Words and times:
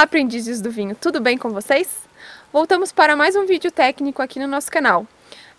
Olá, 0.00 0.06
aprendizes 0.06 0.62
do 0.62 0.70
vinho, 0.70 0.96
tudo 0.98 1.20
bem 1.20 1.36
com 1.36 1.50
vocês? 1.50 1.86
Voltamos 2.50 2.90
para 2.90 3.14
mais 3.14 3.36
um 3.36 3.44
vídeo 3.44 3.70
técnico 3.70 4.22
aqui 4.22 4.38
no 4.38 4.46
nosso 4.46 4.70
canal. 4.72 5.06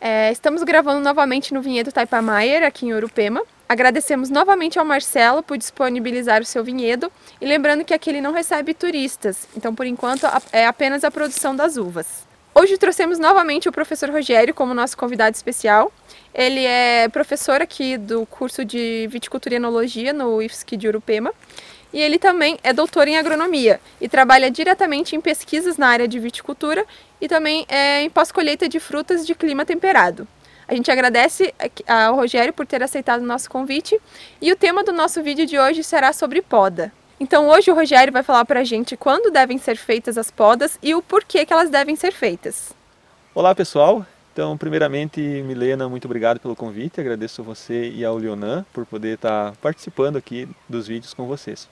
É, 0.01 0.31
estamos 0.31 0.63
gravando 0.63 0.99
novamente 0.99 1.53
no 1.53 1.61
vinhedo 1.61 1.91
Taipamaier, 1.91 2.63
aqui 2.63 2.87
em 2.87 2.93
Urupema. 2.93 3.43
Agradecemos 3.69 4.31
novamente 4.31 4.79
ao 4.79 4.83
Marcelo 4.83 5.43
por 5.43 5.59
disponibilizar 5.59 6.41
o 6.41 6.45
seu 6.45 6.63
vinhedo 6.63 7.11
e 7.39 7.45
lembrando 7.45 7.85
que 7.85 7.93
aqui 7.93 8.09
ele 8.09 8.19
não 8.19 8.33
recebe 8.33 8.73
turistas, 8.73 9.47
então 9.55 9.75
por 9.75 9.85
enquanto 9.85 10.25
é 10.51 10.65
apenas 10.65 11.03
a 11.03 11.11
produção 11.11 11.55
das 11.55 11.77
uvas. 11.77 12.25
Hoje 12.55 12.79
trouxemos 12.79 13.19
novamente 13.19 13.69
o 13.69 13.71
professor 13.71 14.09
Rogério 14.09 14.55
como 14.55 14.73
nosso 14.73 14.97
convidado 14.97 15.35
especial. 15.35 15.93
Ele 16.33 16.65
é 16.65 17.07
professor 17.09 17.61
aqui 17.61 17.95
do 17.95 18.25
curso 18.25 18.65
de 18.65 19.07
Viticultura 19.11 19.53
e 19.53 19.57
Enologia 19.57 20.11
no 20.11 20.41
IFSC 20.41 20.77
de 20.77 20.87
Urupema 20.87 21.31
e 21.93 22.01
ele 22.01 22.17
também 22.17 22.57
é 22.63 22.73
doutor 22.73 23.07
em 23.07 23.17
agronomia 23.17 23.79
e 23.99 24.07
trabalha 24.07 24.49
diretamente 24.49 25.15
em 25.15 25.21
pesquisas 25.21 25.77
na 25.77 25.87
área 25.87 26.07
de 26.07 26.19
viticultura 26.19 26.85
e 27.19 27.27
também 27.27 27.65
é, 27.67 28.01
em 28.01 28.09
pós-colheita 28.09 28.67
de 28.67 28.79
frutas 28.79 29.25
de 29.25 29.35
clima 29.35 29.65
temperado. 29.65 30.27
A 30.67 30.73
gente 30.73 30.89
agradece 30.89 31.53
ao 31.85 32.15
Rogério 32.15 32.53
por 32.53 32.65
ter 32.65 32.81
aceitado 32.81 33.21
o 33.21 33.25
nosso 33.25 33.49
convite 33.49 33.99
e 34.41 34.51
o 34.51 34.55
tema 34.55 34.83
do 34.83 34.93
nosso 34.93 35.21
vídeo 35.21 35.45
de 35.45 35.59
hoje 35.59 35.83
será 35.83 36.13
sobre 36.13 36.41
poda. 36.41 36.93
Então 37.19 37.49
hoje 37.49 37.69
o 37.69 37.75
Rogério 37.75 38.13
vai 38.13 38.23
falar 38.23 38.45
para 38.45 38.61
a 38.61 38.63
gente 38.63 38.95
quando 38.95 39.29
devem 39.29 39.57
ser 39.57 39.75
feitas 39.75 40.17
as 40.17 40.31
podas 40.31 40.79
e 40.81 40.95
o 40.95 41.01
porquê 41.01 41.45
que 41.45 41.51
elas 41.51 41.69
devem 41.69 41.95
ser 41.95 42.13
feitas. 42.13 42.73
Olá 43.35 43.53
pessoal, 43.53 44.05
então 44.31 44.57
primeiramente 44.57 45.19
Milena, 45.19 45.89
muito 45.89 46.05
obrigado 46.05 46.39
pelo 46.39 46.55
convite, 46.55 47.01
agradeço 47.01 47.43
você 47.43 47.89
e 47.89 48.05
ao 48.05 48.17
Leonan 48.17 48.65
por 48.73 48.85
poder 48.85 49.15
estar 49.15 49.53
participando 49.57 50.15
aqui 50.15 50.47
dos 50.69 50.87
vídeos 50.87 51.13
com 51.13 51.27
vocês. 51.27 51.67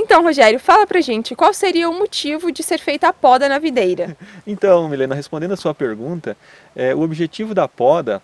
Então, 0.00 0.22
Rogério, 0.22 0.60
fala 0.60 0.86
pra 0.86 1.00
gente, 1.00 1.34
qual 1.34 1.52
seria 1.52 1.90
o 1.90 1.92
motivo 1.92 2.52
de 2.52 2.62
ser 2.62 2.78
feita 2.78 3.08
a 3.08 3.12
poda 3.12 3.48
na 3.48 3.58
videira? 3.58 4.16
então, 4.46 4.88
Milena, 4.88 5.12
respondendo 5.12 5.54
a 5.54 5.56
sua 5.56 5.74
pergunta, 5.74 6.36
é, 6.76 6.94
o 6.94 7.00
objetivo 7.00 7.52
da 7.52 7.66
poda 7.66 8.22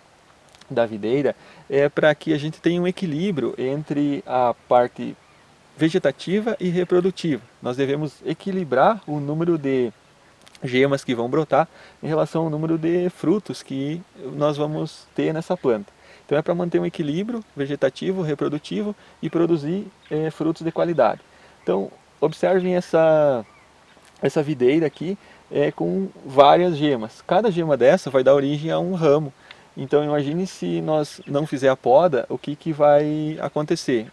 da 0.69 0.85
videira 0.85 1.35
é 1.69 1.89
para 1.89 2.15
que 2.15 2.33
a 2.33 2.37
gente 2.37 2.61
tenha 2.61 2.81
um 2.81 2.87
equilíbrio 2.87 3.53
entre 3.57 4.23
a 4.25 4.55
parte 4.69 5.17
vegetativa 5.75 6.55
e 6.61 6.69
reprodutiva. 6.69 7.43
Nós 7.61 7.75
devemos 7.75 8.21
equilibrar 8.25 9.01
o 9.05 9.19
número 9.19 9.57
de 9.57 9.91
gemas 10.63 11.03
que 11.03 11.13
vão 11.13 11.29
brotar 11.29 11.67
em 12.01 12.07
relação 12.07 12.43
ao 12.43 12.49
número 12.49 12.77
de 12.77 13.09
frutos 13.09 13.61
que 13.61 14.01
nós 14.15 14.55
vamos 14.55 15.05
ter 15.13 15.33
nessa 15.33 15.57
planta. 15.57 15.91
Então 16.25 16.37
é 16.37 16.41
para 16.41 16.55
manter 16.55 16.79
um 16.79 16.85
equilíbrio 16.85 17.43
vegetativo, 17.53 18.21
reprodutivo 18.21 18.95
e 19.21 19.29
produzir 19.29 19.85
é, 20.09 20.31
frutos 20.31 20.63
de 20.63 20.71
qualidade. 20.71 21.19
Então, 21.65 21.91
observem 22.21 22.75
essa, 22.75 23.43
essa 24.21 24.43
videira 24.43 24.85
aqui 24.85 25.17
é, 25.51 25.71
com 25.71 26.09
várias 26.23 26.77
gemas. 26.77 27.23
Cada 27.25 27.49
gema 27.49 27.75
dessa 27.75 28.11
vai 28.11 28.23
dar 28.23 28.35
origem 28.35 28.69
a 28.69 28.77
um 28.77 28.93
ramo. 28.93 29.33
Então, 29.75 30.03
imagine 30.03 30.45
se 30.45 30.79
nós 30.79 31.19
não 31.25 31.47
fizer 31.47 31.69
a 31.69 31.75
poda, 31.75 32.23
o 32.29 32.37
que, 32.37 32.55
que 32.55 32.71
vai 32.71 33.35
acontecer? 33.41 34.09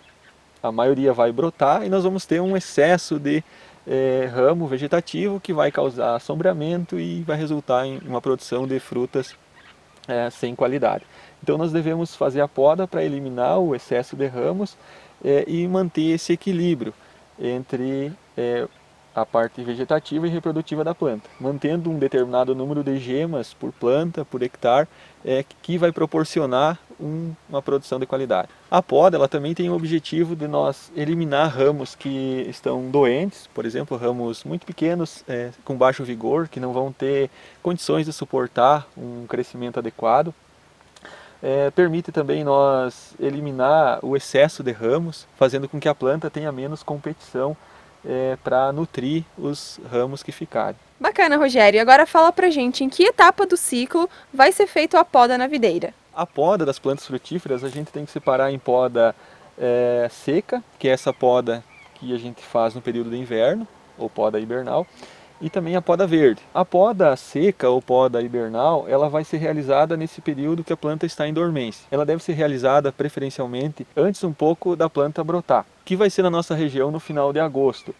A 0.62 0.72
maioria 0.72 1.12
vai 1.12 1.30
brotar 1.30 1.84
e 1.84 1.90
nós 1.90 2.04
vamos 2.04 2.24
ter 2.24 2.40
um 2.40 2.56
excesso 2.56 3.18
de 3.18 3.44
é, 3.86 4.30
ramo 4.32 4.66
vegetativo 4.66 5.38
que 5.38 5.52
vai 5.52 5.70
causar 5.70 6.14
assombramento 6.14 6.98
e 6.98 7.20
vai 7.20 7.36
resultar 7.36 7.84
em 7.84 7.98
uma 7.98 8.22
produção 8.22 8.66
de 8.66 8.80
frutas 8.80 9.36
é, 10.08 10.30
sem 10.30 10.54
qualidade. 10.54 11.04
Então 11.42 11.58
nós 11.58 11.70
devemos 11.70 12.16
fazer 12.16 12.40
a 12.40 12.48
poda 12.48 12.88
para 12.88 13.04
eliminar 13.04 13.58
o 13.58 13.74
excesso 13.74 14.16
de 14.16 14.26
ramos 14.26 14.74
é, 15.22 15.44
e 15.46 15.68
manter 15.68 16.12
esse 16.14 16.32
equilíbrio 16.32 16.94
entre 17.42 18.12
é, 18.36 18.68
a 19.14 19.26
parte 19.26 19.62
vegetativa 19.62 20.26
e 20.26 20.30
reprodutiva 20.30 20.82
da 20.82 20.94
planta, 20.94 21.28
mantendo 21.38 21.90
um 21.90 21.98
determinado 21.98 22.54
número 22.54 22.82
de 22.82 22.98
gemas 22.98 23.52
por 23.52 23.72
planta, 23.72 24.24
por 24.24 24.42
hectare, 24.42 24.88
é, 25.24 25.44
que 25.62 25.76
vai 25.76 25.92
proporcionar 25.92 26.78
um, 26.98 27.32
uma 27.48 27.60
produção 27.60 27.98
de 27.98 28.06
qualidade. 28.06 28.48
A 28.70 28.80
poda 28.80 29.16
ela 29.16 29.28
também 29.28 29.54
tem 29.54 29.68
o 29.68 29.74
objetivo 29.74 30.34
de 30.34 30.48
nós 30.48 30.90
eliminar 30.96 31.50
ramos 31.50 31.94
que 31.94 32.46
estão 32.48 32.90
doentes, 32.90 33.48
por 33.52 33.66
exemplo, 33.66 33.96
ramos 33.96 34.44
muito 34.44 34.64
pequenos, 34.64 35.24
é, 35.28 35.50
com 35.64 35.76
baixo 35.76 36.04
vigor, 36.04 36.48
que 36.48 36.60
não 36.60 36.72
vão 36.72 36.92
ter 36.92 37.28
condições 37.62 38.06
de 38.06 38.12
suportar 38.12 38.86
um 38.96 39.26
crescimento 39.26 39.78
adequado 39.78 40.34
é, 41.42 41.70
permite 41.70 42.12
também 42.12 42.44
nós 42.44 43.14
eliminar 43.18 43.98
o 44.02 44.16
excesso 44.16 44.62
de 44.62 44.70
ramos, 44.70 45.26
fazendo 45.36 45.68
com 45.68 45.80
que 45.80 45.88
a 45.88 45.94
planta 45.94 46.30
tenha 46.30 46.52
menos 46.52 46.82
competição 46.82 47.56
é, 48.04 48.36
para 48.44 48.72
nutrir 48.72 49.24
os 49.36 49.80
ramos 49.90 50.22
que 50.22 50.30
ficarem. 50.30 50.76
Bacana, 51.00 51.36
Rogério. 51.36 51.80
Agora 51.80 52.06
fala 52.06 52.32
pra 52.32 52.48
gente 52.48 52.84
em 52.84 52.88
que 52.88 53.04
etapa 53.04 53.44
do 53.44 53.56
ciclo 53.56 54.08
vai 54.32 54.52
ser 54.52 54.68
feita 54.68 55.00
a 55.00 55.04
poda 55.04 55.36
na 55.36 55.48
videira. 55.48 55.92
A 56.14 56.24
poda 56.24 56.64
das 56.64 56.78
plantas 56.78 57.06
frutíferas 57.06 57.64
a 57.64 57.68
gente 57.68 57.90
tem 57.90 58.04
que 58.04 58.12
separar 58.12 58.52
em 58.52 58.58
poda 58.58 59.14
é, 59.58 60.08
seca, 60.10 60.62
que 60.78 60.88
é 60.88 60.92
essa 60.92 61.12
poda 61.12 61.64
que 61.94 62.14
a 62.14 62.18
gente 62.18 62.42
faz 62.42 62.74
no 62.74 62.80
período 62.80 63.10
de 63.10 63.16
inverno, 63.16 63.66
ou 63.98 64.08
poda 64.08 64.38
hibernal, 64.38 64.86
e 65.42 65.50
também 65.50 65.74
a 65.74 65.82
poda 65.82 66.06
verde. 66.06 66.40
A 66.54 66.64
poda 66.64 67.16
seca 67.16 67.68
ou 67.68 67.82
poda 67.82 68.22
hibernal, 68.22 68.86
ela 68.88 69.08
vai 69.08 69.24
ser 69.24 69.38
realizada 69.38 69.96
nesse 69.96 70.20
período 70.20 70.62
que 70.62 70.72
a 70.72 70.76
planta 70.76 71.04
está 71.04 71.26
em 71.26 71.34
dormência. 71.34 71.84
Ela 71.90 72.06
deve 72.06 72.22
ser 72.22 72.34
realizada 72.34 72.92
preferencialmente 72.92 73.84
antes 73.96 74.22
um 74.22 74.32
pouco 74.32 74.76
da 74.76 74.88
planta 74.88 75.24
brotar, 75.24 75.66
que 75.84 75.96
vai 75.96 76.08
ser 76.08 76.22
na 76.22 76.30
nossa 76.30 76.54
região 76.54 76.92
no 76.92 77.00
final 77.00 77.32
de 77.32 77.40
agosto. 77.40 77.92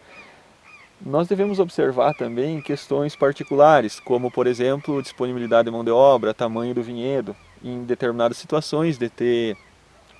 Nós 1.05 1.27
devemos 1.27 1.59
observar 1.59 2.15
também 2.15 2.63
questões 2.63 3.17
particulares, 3.17 3.99
como 3.99 4.31
por 4.31 4.47
exemplo, 4.47 5.03
disponibilidade 5.03 5.67
de 5.67 5.73
mão 5.73 5.83
de 5.83 5.91
obra, 5.91 6.33
tamanho 6.33 6.73
do 6.73 6.83
vinhedo, 6.83 7.35
em 7.63 7.83
determinadas 7.83 8.37
situações 8.37 8.97
de 8.97 9.09
ter 9.09 9.57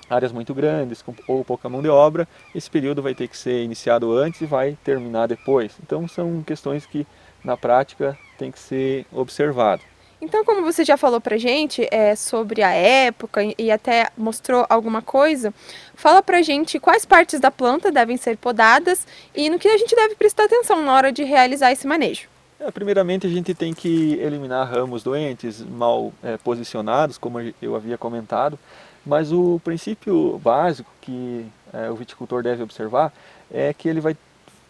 áreas 0.09 0.33
muito 0.33 0.55
grandes 0.55 1.05
ou 1.27 1.45
pouca 1.45 1.69
mão 1.69 1.83
de 1.83 1.89
obra, 1.89 2.29
esse 2.55 2.71
período 2.71 3.03
vai 3.03 3.15
ter 3.15 3.29
que 3.29 3.37
ser 3.37 3.63
iniciado 3.63 4.13
antes 4.13 4.41
e 4.41 4.47
vai 4.47 4.77
terminar 4.85 5.27
depois. 5.27 5.73
Então 5.83 6.07
são 6.07 6.43
questões 6.43 6.87
que 6.87 7.07
na 7.45 7.57
prática 7.57 8.17
tem 8.39 8.51
que 8.51 8.59
ser 8.59 9.07
observado. 9.13 9.83
Então, 10.21 10.45
como 10.45 10.63
você 10.63 10.85
já 10.85 10.97
falou 10.97 11.21
pra 11.21 11.37
gente 11.37 11.85
é, 11.91 12.15
sobre 12.15 12.63
a 12.63 12.71
época 12.71 13.41
e 13.59 13.73
até 13.73 14.09
mostrou 14.17 14.65
alguma 14.69 15.03
coisa, 15.03 15.53
fala 15.97 16.23
pra 16.23 16.41
gente 16.43 16.79
quais 16.79 17.05
partes 17.05 17.41
da 17.41 17.51
planta 17.51 17.91
devem 17.91 18.17
ser 18.17 18.37
podadas 18.37 19.05
e 19.35 19.51
no 19.51 19.59
que 19.59 19.67
a 19.67 19.77
gente 19.77 19.97
deve 19.97 20.15
prestar 20.15 20.45
atenção 20.45 20.81
na 20.81 20.95
hora 20.95 21.11
de 21.11 21.25
realizar 21.25 21.73
esse 21.73 21.89
manejo. 21.89 22.29
É, 22.61 22.71
primeiramente, 22.71 23.27
a 23.27 23.31
gente 23.31 23.53
tem 23.53 23.75
que 23.75 24.15
eliminar 24.21 24.71
ramos 24.71 25.03
doentes, 25.03 25.61
mal 25.61 26.13
é, 26.23 26.37
posicionados, 26.37 27.19
como 27.19 27.41
eu 27.61 27.75
havia 27.75 27.99
comentado. 27.99 28.57
Mas 29.05 29.33
o 29.33 29.61
princípio 29.65 30.39
básico 30.39 30.91
que 31.01 31.47
é, 31.73 31.91
o 31.91 31.97
viticultor 31.97 32.43
deve 32.43 32.63
observar 32.63 33.13
é 33.51 33.73
que 33.75 33.89
ele 33.89 34.01
vai 34.01 34.17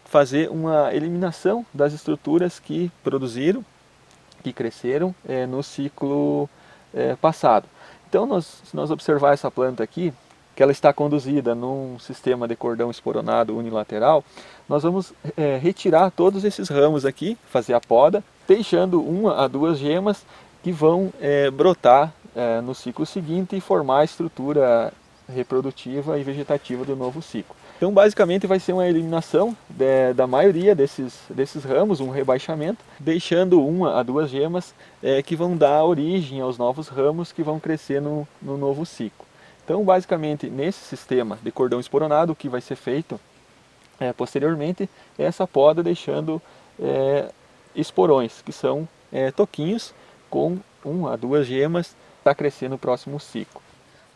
fazer 0.05 0.49
uma 0.49 0.93
eliminação 0.93 1.65
das 1.73 1.93
estruturas 1.93 2.59
que 2.59 2.91
produziram, 3.03 3.63
que 4.43 4.53
cresceram 4.53 5.13
é, 5.27 5.45
no 5.45 5.63
ciclo 5.63 6.49
é, 6.93 7.15
passado. 7.15 7.67
Então, 8.09 8.25
nós, 8.25 8.61
se 8.63 8.75
nós 8.75 8.91
observar 8.91 9.33
essa 9.33 9.49
planta 9.49 9.83
aqui, 9.83 10.13
que 10.55 10.61
ela 10.61 10.71
está 10.71 10.93
conduzida 10.93 11.55
num 11.55 11.97
sistema 11.99 12.47
de 12.47 12.55
cordão 12.55 12.91
esporonado 12.91 13.57
unilateral, 13.57 14.23
nós 14.69 14.83
vamos 14.83 15.13
é, 15.35 15.57
retirar 15.57 16.11
todos 16.11 16.43
esses 16.43 16.69
ramos 16.69 17.05
aqui, 17.05 17.37
fazer 17.49 17.73
a 17.73 17.81
poda, 17.81 18.23
deixando 18.47 19.01
uma 19.01 19.43
a 19.43 19.47
duas 19.47 19.79
gemas 19.79 20.23
que 20.61 20.71
vão 20.71 21.11
é, 21.19 21.49
brotar 21.49 22.13
é, 22.35 22.61
no 22.61 22.73
ciclo 22.73 23.05
seguinte 23.05 23.55
e 23.55 23.61
formar 23.61 23.99
a 23.99 24.03
estrutura 24.03 24.93
reprodutiva 25.27 26.19
e 26.19 26.23
vegetativa 26.23 26.83
do 26.83 26.95
novo 26.95 27.21
ciclo. 27.21 27.55
Então, 27.77 27.91
basicamente, 27.91 28.47
vai 28.47 28.59
ser 28.59 28.73
uma 28.73 28.87
eliminação 28.87 29.55
de, 29.69 30.13
da 30.13 30.27
maioria 30.27 30.75
desses, 30.75 31.19
desses 31.29 31.63
ramos, 31.63 31.99
um 31.99 32.09
rebaixamento, 32.09 32.83
deixando 32.99 33.65
uma 33.65 33.99
a 33.99 34.03
duas 34.03 34.29
gemas 34.29 34.73
é, 35.01 35.21
que 35.21 35.35
vão 35.35 35.57
dar 35.57 35.83
origem 35.83 36.39
aos 36.39 36.57
novos 36.57 36.87
ramos 36.87 37.31
que 37.31 37.43
vão 37.43 37.59
crescer 37.59 38.01
no, 38.01 38.27
no 38.41 38.57
novo 38.57 38.85
ciclo. 38.85 39.25
Então, 39.65 39.83
basicamente, 39.83 40.49
nesse 40.49 40.79
sistema 40.79 41.37
de 41.41 41.51
cordão 41.51 41.79
esporonado, 41.79 42.31
o 42.31 42.35
que 42.35 42.49
vai 42.49 42.61
ser 42.61 42.75
feito 42.75 43.19
é, 43.99 44.11
posteriormente 44.11 44.89
é 45.17 45.23
essa 45.23 45.47
poda 45.47 45.81
deixando 45.81 46.41
é, 46.79 47.29
esporões, 47.75 48.41
que 48.41 48.51
são 48.51 48.87
é, 49.11 49.31
toquinhos 49.31 49.93
com 50.29 50.57
uma 50.83 51.13
a 51.13 51.15
duas 51.15 51.47
gemas 51.47 51.95
para 52.23 52.35
crescer 52.35 52.69
no 52.69 52.77
próximo 52.77 53.19
ciclo. 53.19 53.61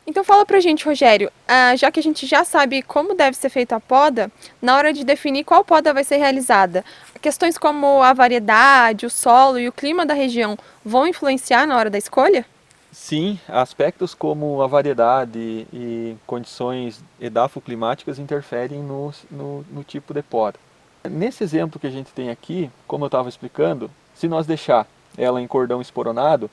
Então 0.07 0.23
fala 0.23 0.45
pra 0.45 0.61
gente, 0.61 0.85
Rogério, 0.85 1.29
ah, 1.45 1.75
já 1.75 1.91
que 1.91 1.99
a 1.99 2.03
gente 2.03 2.25
já 2.25 2.45
sabe 2.45 2.81
como 2.81 3.13
deve 3.13 3.35
ser 3.35 3.49
feita 3.49 3.75
a 3.75 3.79
poda, 3.79 4.31
na 4.61 4.77
hora 4.77 4.93
de 4.93 5.03
definir 5.03 5.43
qual 5.43 5.65
poda 5.65 5.93
vai 5.93 6.05
ser 6.05 6.15
realizada, 6.15 6.85
questões 7.21 7.57
como 7.57 8.01
a 8.01 8.13
variedade, 8.13 9.05
o 9.05 9.09
solo 9.09 9.59
e 9.59 9.67
o 9.67 9.73
clima 9.73 10.05
da 10.05 10.13
região 10.13 10.57
vão 10.83 11.05
influenciar 11.05 11.67
na 11.67 11.75
hora 11.75 11.89
da 11.89 11.97
escolha? 11.97 12.45
Sim, 12.89 13.37
aspectos 13.49 14.15
como 14.15 14.61
a 14.61 14.67
variedade 14.67 15.67
e 15.73 16.15
condições 16.25 17.03
edafoclimáticas 17.19 18.17
interferem 18.17 18.81
no, 18.81 19.13
no, 19.29 19.65
no 19.69 19.83
tipo 19.83 20.13
de 20.13 20.23
poda. 20.23 20.57
Nesse 21.03 21.43
exemplo 21.43 21.79
que 21.79 21.87
a 21.87 21.91
gente 21.91 22.13
tem 22.13 22.29
aqui, 22.29 22.71
como 22.87 23.03
eu 23.03 23.07
estava 23.07 23.27
explicando, 23.27 23.91
se 24.15 24.27
nós 24.29 24.47
deixar 24.47 24.87
ela 25.17 25.41
em 25.41 25.47
cordão 25.47 25.81
esporonado, 25.81 26.49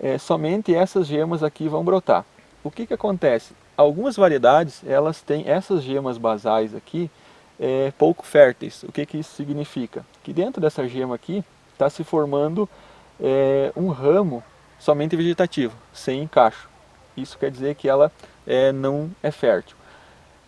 é, 0.00 0.18
somente 0.18 0.74
essas 0.74 1.06
gemas 1.06 1.42
aqui 1.42 1.68
vão 1.68 1.84
brotar. 1.84 2.24
O 2.62 2.70
que, 2.70 2.86
que 2.86 2.94
acontece? 2.94 3.54
Algumas 3.76 4.16
variedades, 4.16 4.82
elas 4.86 5.20
têm 5.20 5.44
essas 5.46 5.82
gemas 5.82 6.18
basais 6.18 6.74
aqui 6.74 7.10
é, 7.58 7.92
pouco 7.98 8.24
férteis. 8.24 8.82
O 8.82 8.92
que, 8.92 9.04
que 9.06 9.18
isso 9.18 9.34
significa? 9.34 10.04
Que 10.22 10.32
dentro 10.32 10.60
dessa 10.60 10.86
gema 10.88 11.14
aqui 11.14 11.44
está 11.72 11.88
se 11.90 12.02
formando 12.04 12.68
é, 13.20 13.72
um 13.76 13.88
ramo 13.88 14.42
somente 14.78 15.16
vegetativo, 15.16 15.76
sem 15.92 16.22
encaixo. 16.22 16.68
Isso 17.16 17.38
quer 17.38 17.50
dizer 17.50 17.74
que 17.74 17.88
ela 17.88 18.12
é, 18.46 18.72
não 18.72 19.10
é 19.22 19.30
fértil. 19.30 19.76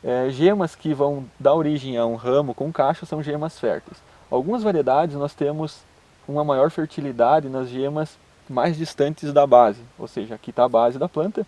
É, 0.03 0.31
gemas 0.31 0.77
que 0.77 0.95
vão 0.95 1.25
dar 1.41 1.55
origem 1.55 1.97
a 1.97 2.07
um 2.07 2.15
ramo 2.15 2.55
com 2.55 2.73
cacho 2.73 3.05
são 3.05 3.23
gemas 3.23 3.59
férteis. 3.59 3.99
Algumas 4.31 4.63
variedades 4.63 5.17
nós 5.17 5.35
temos 5.35 5.81
uma 6.27 6.45
maior 6.45 6.71
fertilidade 6.71 7.49
nas 7.49 7.69
gemas 7.69 8.19
mais 8.53 8.77
distantes 8.77 9.33
da 9.33 9.47
base, 9.47 9.81
ou 9.99 10.09
seja, 10.09 10.35
aqui 10.35 10.51
está 10.51 10.65
a 10.65 10.69
base 10.69 10.99
da 10.99 11.09
planta. 11.09 11.47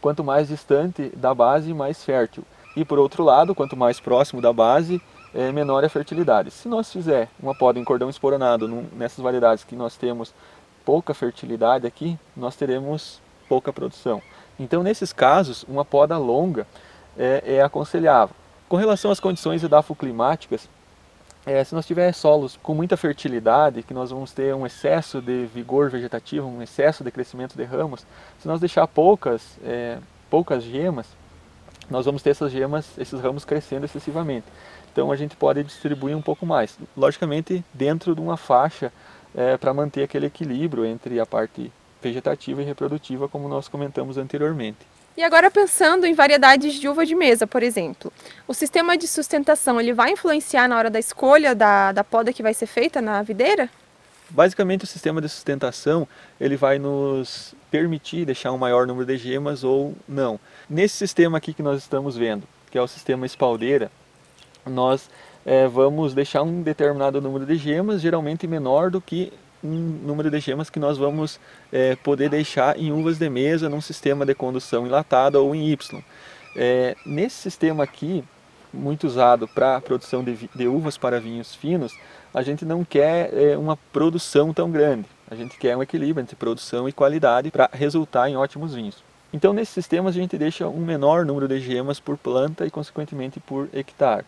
Quanto 0.00 0.22
mais 0.22 0.48
distante 0.48 1.10
da 1.16 1.34
base, 1.34 1.72
mais 1.72 2.04
fértil. 2.04 2.44
E 2.76 2.84
por 2.84 2.98
outro 2.98 3.22
lado, 3.22 3.54
quanto 3.54 3.76
mais 3.76 4.00
próximo 4.00 4.42
da 4.42 4.52
base, 4.52 5.00
é, 5.34 5.50
menor 5.50 5.84
a 5.84 5.88
fertilidade. 5.88 6.50
Se 6.50 6.68
nós 6.68 6.92
fizer 6.92 7.28
uma 7.42 7.54
poda 7.54 7.78
em 7.78 7.84
cordão 7.84 8.10
esporonado 8.10 8.68
num, 8.68 8.86
nessas 8.92 9.18
variedades 9.18 9.64
que 9.64 9.74
nós 9.74 9.96
temos 9.96 10.34
pouca 10.84 11.14
fertilidade 11.14 11.86
aqui, 11.86 12.18
nós 12.36 12.54
teremos 12.54 13.20
pouca 13.48 13.72
produção. 13.72 14.22
Então, 14.58 14.82
nesses 14.82 15.12
casos, 15.12 15.64
uma 15.68 15.84
poda 15.84 16.16
longa 16.18 16.66
é, 17.16 17.42
é 17.56 17.62
aconselhável. 17.62 18.34
Com 18.68 18.76
relação 18.76 19.10
às 19.10 19.20
condições 19.20 19.62
edafoclimáticas, 19.64 20.68
é, 21.46 21.62
se 21.62 21.74
nós 21.74 21.86
tivermos 21.86 22.16
solos 22.16 22.58
com 22.62 22.74
muita 22.74 22.96
fertilidade, 22.96 23.82
que 23.82 23.92
nós 23.92 24.10
vamos 24.10 24.32
ter 24.32 24.54
um 24.54 24.64
excesso 24.64 25.20
de 25.20 25.46
vigor 25.46 25.90
vegetativo, 25.90 26.46
um 26.46 26.62
excesso 26.62 27.04
de 27.04 27.10
crescimento 27.10 27.56
de 27.56 27.64
ramos, 27.64 28.06
se 28.40 28.48
nós 28.48 28.60
deixar 28.60 28.86
poucas, 28.86 29.58
é, 29.62 29.98
poucas 30.30 30.64
gemas, 30.64 31.06
nós 31.90 32.06
vamos 32.06 32.22
ter 32.22 32.30
essas 32.30 32.50
gemas, 32.50 32.86
esses 32.96 33.20
ramos 33.20 33.44
crescendo 33.44 33.84
excessivamente. 33.84 34.46
Então 34.90 35.12
a 35.12 35.16
gente 35.16 35.36
pode 35.36 35.62
distribuir 35.62 36.16
um 36.16 36.22
pouco 36.22 36.46
mais, 36.46 36.78
logicamente 36.96 37.62
dentro 37.74 38.14
de 38.14 38.20
uma 38.20 38.36
faixa 38.36 38.90
é, 39.34 39.56
para 39.58 39.74
manter 39.74 40.04
aquele 40.04 40.26
equilíbrio 40.26 40.86
entre 40.86 41.20
a 41.20 41.26
parte 41.26 41.70
vegetativa 42.00 42.62
e 42.62 42.64
reprodutiva, 42.64 43.28
como 43.28 43.48
nós 43.48 43.68
comentamos 43.68 44.16
anteriormente. 44.16 44.93
E 45.16 45.22
agora 45.22 45.48
pensando 45.48 46.06
em 46.06 46.12
variedades 46.12 46.74
de 46.74 46.88
uva 46.88 47.06
de 47.06 47.14
mesa, 47.14 47.46
por 47.46 47.62
exemplo, 47.62 48.12
o 48.48 48.54
sistema 48.54 48.96
de 48.96 49.06
sustentação 49.06 49.80
ele 49.80 49.92
vai 49.92 50.10
influenciar 50.10 50.66
na 50.66 50.76
hora 50.76 50.90
da 50.90 50.98
escolha 50.98 51.54
da, 51.54 51.92
da 51.92 52.02
poda 52.02 52.32
que 52.32 52.42
vai 52.42 52.52
ser 52.52 52.66
feita 52.66 53.00
na 53.00 53.22
videira? 53.22 53.70
Basicamente 54.28 54.82
o 54.82 54.88
sistema 54.88 55.20
de 55.20 55.28
sustentação 55.28 56.08
ele 56.40 56.56
vai 56.56 56.80
nos 56.80 57.54
permitir 57.70 58.24
deixar 58.24 58.50
um 58.50 58.58
maior 58.58 58.88
número 58.88 59.06
de 59.06 59.16
gemas 59.16 59.62
ou 59.62 59.94
não. 60.08 60.40
Nesse 60.68 60.96
sistema 60.96 61.38
aqui 61.38 61.54
que 61.54 61.62
nós 61.62 61.78
estamos 61.80 62.16
vendo, 62.16 62.42
que 62.68 62.76
é 62.76 62.82
o 62.82 62.88
sistema 62.88 63.24
espaldeira, 63.24 63.92
nós 64.66 65.08
é, 65.46 65.68
vamos 65.68 66.12
deixar 66.12 66.42
um 66.42 66.60
determinado 66.60 67.20
número 67.20 67.46
de 67.46 67.54
gemas, 67.54 68.00
geralmente 68.00 68.48
menor 68.48 68.90
do 68.90 69.00
que 69.00 69.32
um 69.64 70.00
número 70.04 70.30
de 70.30 70.38
gemas 70.40 70.68
que 70.68 70.78
nós 70.78 70.98
vamos 70.98 71.40
é, 71.72 71.96
poder 71.96 72.28
deixar 72.28 72.78
em 72.78 72.92
uvas 72.92 73.18
de 73.18 73.28
mesa 73.30 73.68
num 73.68 73.80
sistema 73.80 74.26
de 74.26 74.34
condução 74.34 74.86
enlatada 74.86 75.40
ou 75.40 75.54
em 75.54 75.70
Y. 75.70 76.02
É, 76.54 76.94
nesse 77.06 77.36
sistema 77.36 77.82
aqui, 77.82 78.22
muito 78.72 79.06
usado 79.06 79.48
para 79.48 79.76
a 79.76 79.80
produção 79.80 80.22
de, 80.22 80.48
de, 80.54 80.68
uvas 80.68 80.98
para 80.98 81.20
vinhos 81.20 81.54
finos, 81.54 81.96
a 82.32 82.42
gente 82.42 82.64
não 82.64 82.84
quer 82.84 83.32
é, 83.32 83.56
uma 83.56 83.76
produção 83.92 84.52
tão 84.52 84.70
grande. 84.70 85.06
A 85.30 85.34
gente 85.34 85.56
quer 85.56 85.76
um 85.76 85.82
equilíbrio 85.82 86.22
entre 86.22 86.36
produção 86.36 86.88
e 86.88 86.92
qualidade 86.92 87.50
para 87.50 87.70
resultar 87.72 88.28
em 88.28 88.36
ótimos 88.36 88.74
vinhos. 88.74 89.02
Então, 89.32 89.52
nesses 89.52 89.74
sistemas, 89.74 90.14
a 90.14 90.20
gente 90.20 90.38
deixa 90.38 90.68
um 90.68 90.84
menor 90.84 91.24
número 91.24 91.48
de 91.48 91.58
gemas 91.58 91.98
por 91.98 92.16
planta 92.16 92.66
e, 92.66 92.70
consequentemente, 92.70 93.40
por 93.40 93.68
hectare. 93.72 94.24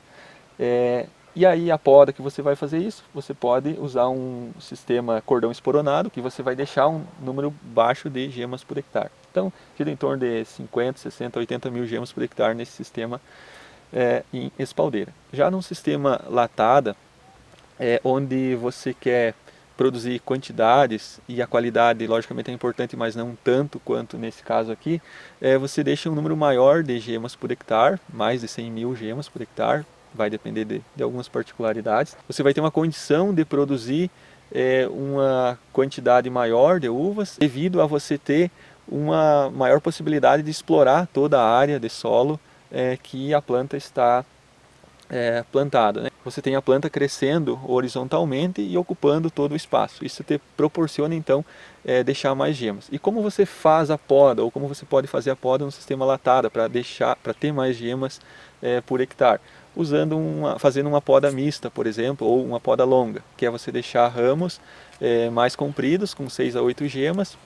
É, 0.59 1.07
e 1.37 1.45
aí 1.45 1.71
a 1.71 1.77
poda 1.77 2.15
que 2.15 2.23
você 2.23 2.41
vai 2.41 2.57
fazer 2.57 2.79
isso, 2.79 3.05
você 3.13 3.35
pode 3.35 3.77
usar 3.79 4.09
um 4.09 4.53
sistema 4.59 5.21
cordão 5.21 5.53
esporonado, 5.53 6.09
que 6.09 6.23
você 6.23 6.43
vai 6.43 6.57
deixar 6.57 6.89
um 6.89 7.05
número 7.21 7.53
baixo 7.63 8.09
de 8.09 8.31
gemas 8.31 8.65
por 8.65 8.79
hectare. 8.79 9.11
Então, 9.31 9.53
gira 9.77 9.91
em 9.91 9.97
torno 9.97 10.17
de 10.17 10.47
50, 10.47 10.99
60, 10.99 11.39
80 11.39 11.71
mil 11.71 11.87
gemas 11.87 12.11
por 12.11 12.23
hectare 12.23 12.55
nesse 12.55 12.73
sistema 12.73 13.21
é, 13.93 14.23
em 14.33 14.51
espaldeira. 14.59 15.13
Já 15.31 15.51
num 15.51 15.61
sistema 15.61 16.23
latada, 16.27 16.97
é, 17.79 18.01
onde 18.03 18.55
você 18.57 18.95
quer 18.95 19.35
produzir 19.77 20.21
quantidades 20.21 21.21
e 21.29 21.43
a 21.43 21.47
qualidade 21.47 22.07
logicamente 22.07 22.51
é 22.51 22.55
importante, 22.55 22.97
mas 22.97 23.15
não 23.15 23.37
tanto 23.45 23.79
quanto 23.81 24.17
nesse 24.17 24.43
caso 24.43 24.73
aqui, 24.73 25.03
é, 25.39 25.59
você 25.59 25.85
deixa 25.85 26.09
um 26.09 26.15
número 26.15 26.35
maior 26.35 26.83
de 26.83 26.99
gemas 26.99 27.37
por 27.37 27.51
hectare, 27.51 28.01
mais 28.09 28.41
de 28.41 28.49
100 28.49 28.71
mil 28.71 28.97
gemas 28.97 29.29
por 29.29 29.43
hectare, 29.43 29.85
vai 30.17 30.29
depender 30.29 30.65
de, 30.65 30.83
de 30.97 31.03
algumas 31.03 31.29
particularidades. 31.29 32.17
Você 32.27 32.43
vai 32.43 32.53
ter 32.53 32.61
uma 32.61 32.71
condição 32.71 33.33
de 33.33 33.45
produzir 33.45 34.11
é, 34.53 34.89
uma 34.91 35.59
quantidade 35.73 36.31
maior 36.31 36.81
de 36.81 36.89
uvas 36.89 37.37
devido 37.39 37.81
a 37.81 37.87
você 37.87 38.17
ter 38.17 38.51
uma 38.89 39.51
maior 39.51 39.81
possibilidade 39.81 40.43
de 40.43 40.51
explorar 40.51 41.07
toda 41.13 41.41
a 41.41 41.49
área 41.49 41.81
de 41.81 41.89
solo 41.89 42.39
é, 42.71 42.97
que 42.97 43.35
a 43.35 43.43
planta 43.43 43.77
está 43.77 44.25
é, 45.11 45.45
plantada. 45.51 46.03
Né? 46.03 46.11
Você 46.25 46.41
tem 46.41 46.55
a 46.55 46.63
planta 46.63 46.89
crescendo 46.89 47.59
horizontalmente 47.67 48.61
e 48.63 48.77
ocupando 48.77 49.31
todo 49.31 49.53
o 49.53 49.57
espaço. 49.57 50.05
Isso 50.05 50.23
te 50.23 50.41
proporciona 50.57 51.15
então 51.15 51.45
é, 51.85 52.03
deixar 52.03 52.35
mais 52.35 52.57
gemas. 52.57 52.89
E 52.91 52.99
como 52.99 53.23
você 53.23 53.45
faz 53.45 53.91
a 53.91 53.99
poda 53.99 54.43
ou 54.43 54.51
como 54.51 54.69
você 54.69 54.85
pode 54.85 55.07
fazer 55.07 55.31
a 55.31 55.37
poda 55.37 55.65
no 55.65 55.73
sistema 55.73 56.05
latada 56.05 56.49
para 56.49 56.69
deixar, 56.69 57.17
para 57.17 57.35
ter 57.35 57.53
mais 57.53 57.77
gemas 57.77 58.21
por 58.87 59.01
hectare? 59.01 59.39
Usando 59.77 60.17
uma, 60.17 60.59
fazendo 60.59 60.89
uma 60.89 61.03
poda 61.03 61.31
mista, 61.31 61.71
por 61.71 61.87
exemplo, 61.87 62.27
ou 62.27 62.45
uma 62.45 62.59
poda 62.59 62.85
longa, 62.85 63.23
que 63.37 63.45
é 63.45 63.51
você 63.51 63.71
deixar 63.71 64.09
ramos 64.09 64.59
é, 65.01 65.29
mais 65.31 65.55
compridos, 65.55 66.15
com 66.15 66.29
6 66.29 66.57
a 66.57 66.63
8 66.63 66.89
gemas, 66.89 67.37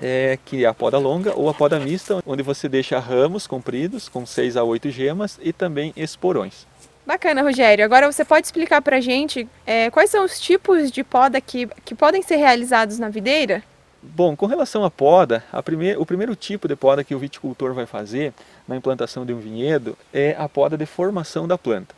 é, 0.00 0.38
que 0.44 0.64
é 0.64 0.68
a 0.68 0.72
poda 0.72 0.96
longa, 0.96 1.34
ou 1.34 1.48
a 1.48 1.54
poda 1.54 1.78
mista, 1.80 2.22
onde 2.24 2.42
você 2.42 2.68
deixa 2.68 2.98
ramos 2.98 3.46
compridos, 3.46 4.08
com 4.08 4.24
6 4.24 4.56
a 4.56 4.62
8 4.62 4.90
gemas, 4.90 5.38
e 5.42 5.52
também 5.52 5.92
esporões. 5.96 6.66
Bacana, 7.04 7.42
Rogério. 7.42 7.84
Agora 7.84 8.10
você 8.10 8.24
pode 8.24 8.46
explicar 8.46 8.80
para 8.80 8.98
a 8.98 9.00
gente 9.00 9.48
é, 9.66 9.90
quais 9.90 10.10
são 10.10 10.24
os 10.24 10.38
tipos 10.38 10.90
de 10.90 11.02
poda 11.02 11.40
que, 11.40 11.66
que 11.84 11.94
podem 11.94 12.22
ser 12.22 12.36
realizados 12.36 12.98
na 12.98 13.08
videira? 13.08 13.64
Bom, 14.02 14.34
com 14.34 14.46
relação 14.46 14.82
à 14.82 14.90
poda, 14.90 15.44
primeir, 15.62 16.00
o 16.00 16.06
primeiro 16.06 16.34
tipo 16.34 16.66
de 16.66 16.74
poda 16.74 17.04
que 17.04 17.14
o 17.14 17.18
viticultor 17.18 17.74
vai 17.74 17.84
fazer 17.84 18.32
na 18.66 18.74
implantação 18.74 19.26
de 19.26 19.32
um 19.34 19.38
vinhedo 19.38 19.96
é 20.12 20.34
a 20.38 20.48
poda 20.48 20.76
de 20.76 20.86
formação 20.86 21.46
da 21.46 21.58
planta. 21.58 21.94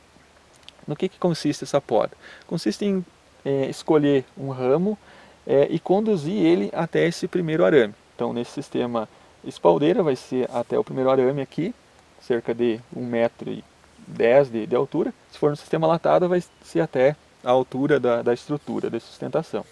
No 0.86 0.96
que, 0.96 1.08
que 1.08 1.18
consiste 1.18 1.62
essa 1.62 1.80
poda? 1.80 2.10
Consiste 2.46 2.84
em 2.84 3.04
é, 3.44 3.70
escolher 3.70 4.24
um 4.36 4.50
ramo 4.50 4.98
é, 5.46 5.68
e 5.70 5.78
conduzir 5.78 6.34
ele 6.34 6.70
até 6.72 7.06
esse 7.06 7.28
primeiro 7.28 7.64
arame. 7.64 7.94
Então, 8.16 8.32
nesse 8.32 8.50
sistema 8.50 9.08
espaldeira, 9.44 10.02
vai 10.02 10.16
ser 10.16 10.50
até 10.52 10.76
o 10.76 10.82
primeiro 10.82 11.08
arame 11.08 11.40
aqui, 11.40 11.72
cerca 12.20 12.52
de 12.52 12.80
1,10m 12.96 14.50
de, 14.50 14.66
de 14.66 14.74
altura. 14.74 15.14
Se 15.30 15.38
for 15.38 15.50
no 15.50 15.56
sistema 15.56 15.86
latado, 15.86 16.28
vai 16.28 16.42
ser 16.64 16.80
até 16.80 17.14
a 17.44 17.50
altura 17.50 18.00
da, 18.00 18.22
da 18.22 18.34
estrutura 18.34 18.90
de 18.90 18.98
sustentação. 18.98 19.64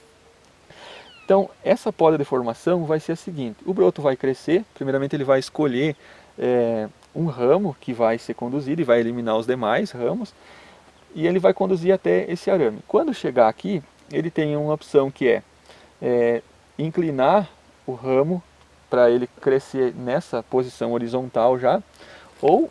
Então, 1.31 1.49
essa 1.63 1.93
poda 1.93 2.19
de 2.19 2.25
formação 2.25 2.85
vai 2.85 2.99
ser 2.99 3.13
a 3.13 3.17
seguinte: 3.17 3.61
o 3.65 3.73
broto 3.73 4.03
vai 4.03 4.17
crescer, 4.17 4.65
primeiramente 4.75 5.15
ele 5.15 5.23
vai 5.23 5.39
escolher 5.39 5.95
é, 6.37 6.89
um 7.15 7.27
ramo 7.27 7.77
que 7.81 7.93
vai 7.93 8.19
ser 8.19 8.35
conduzido 8.35 8.81
e 8.81 8.85
vai 8.85 8.99
eliminar 8.99 9.37
os 9.37 9.47
demais 9.47 9.93
ramos, 9.93 10.35
e 11.15 11.29
ele 11.29 11.39
vai 11.39 11.55
conduzir 11.55 11.95
até 11.95 12.29
esse 12.29 12.51
arame. 12.51 12.81
Quando 12.89 13.15
chegar 13.15 13.47
aqui, 13.49 13.81
ele 14.11 14.29
tem 14.29 14.57
uma 14.57 14.75
opção 14.75 15.09
que 15.09 15.29
é, 15.29 15.43
é 16.03 16.43
inclinar 16.77 17.49
o 17.87 17.93
ramo 17.93 18.43
para 18.91 19.09
ele 19.09 19.29
crescer 19.41 19.95
nessa 19.95 20.43
posição 20.43 20.93
horizontal 20.95 21.57
já, 21.61 21.81
ou 22.43 22.69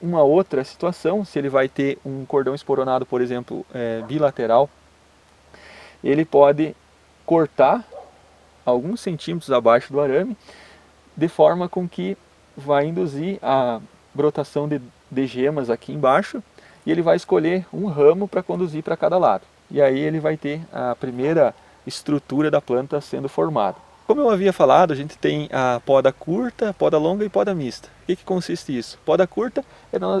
uma 0.00 0.22
outra 0.22 0.62
situação, 0.62 1.24
se 1.24 1.40
ele 1.40 1.48
vai 1.48 1.68
ter 1.68 1.98
um 2.06 2.24
cordão 2.24 2.54
esporonado, 2.54 3.04
por 3.04 3.20
exemplo, 3.20 3.66
é, 3.74 4.00
bilateral, 4.02 4.70
ele 6.04 6.24
pode 6.24 6.72
cortar 7.24 7.84
alguns 8.66 9.00
centímetros 9.00 9.50
abaixo 9.50 9.92
do 9.92 10.00
arame, 10.00 10.36
de 11.16 11.28
forma 11.28 11.68
com 11.68 11.88
que 11.88 12.18
vai 12.56 12.86
induzir 12.86 13.38
a 13.40 13.80
brotação 14.12 14.68
de, 14.68 14.80
de 15.10 15.26
gemas 15.26 15.70
aqui 15.70 15.92
embaixo 15.92 16.42
e 16.84 16.90
ele 16.90 17.02
vai 17.02 17.16
escolher 17.16 17.64
um 17.72 17.86
ramo 17.86 18.26
para 18.26 18.42
conduzir 18.42 18.82
para 18.82 18.96
cada 18.96 19.16
lado. 19.16 19.44
E 19.70 19.80
aí 19.80 19.98
ele 19.98 20.20
vai 20.20 20.36
ter 20.36 20.60
a 20.72 20.94
primeira 20.94 21.54
estrutura 21.86 22.50
da 22.50 22.60
planta 22.60 23.00
sendo 23.00 23.28
formada. 23.28 23.76
Como 24.06 24.20
eu 24.20 24.30
havia 24.30 24.52
falado, 24.52 24.92
a 24.92 24.96
gente 24.96 25.18
tem 25.18 25.48
a 25.52 25.80
poda 25.84 26.12
curta, 26.12 26.72
poda 26.72 26.96
longa 26.96 27.24
e 27.24 27.28
poda 27.28 27.52
mista. 27.52 27.88
O 28.02 28.06
que, 28.06 28.16
que 28.16 28.24
consiste 28.24 28.76
isso? 28.76 28.98
Poda 29.04 29.26
curta 29.26 29.64